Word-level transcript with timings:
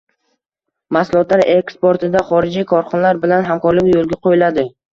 Mahsulotlar 0.97 1.43
eksportida 1.57 2.25
xorijiy 2.31 2.67
korxonalar 2.73 3.23
bilan 3.29 3.49
hamkorlik 3.53 3.95
yo‘lga 3.95 4.23
qo‘yiladi 4.29 4.69